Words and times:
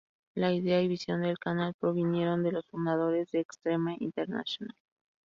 La 0.33 0.51
idea 0.51 0.81
y 0.81 0.87
visión 0.87 1.21
del 1.21 1.37
canal 1.37 1.75
provinieron 1.79 2.41
de 2.41 2.51
los 2.53 2.65
fundadores 2.65 3.29
de 3.29 3.41
Extreme 3.41 3.97
Internacional. 3.99 4.75